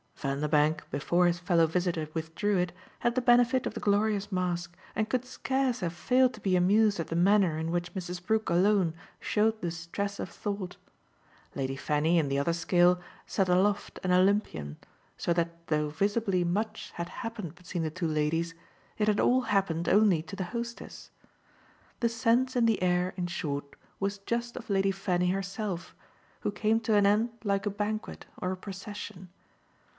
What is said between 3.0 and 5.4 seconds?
the benefit of the glorious mask and could